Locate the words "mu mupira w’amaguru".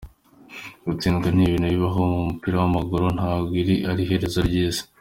2.11-3.05